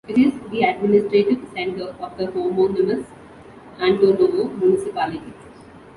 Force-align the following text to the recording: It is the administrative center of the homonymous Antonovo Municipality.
It 0.07 0.17
is 0.17 0.33
the 0.49 0.63
administrative 0.63 1.47
center 1.53 1.89
of 1.99 2.17
the 2.17 2.23
homonymous 2.25 3.05
Antonovo 3.77 4.45
Municipality. 4.59 5.31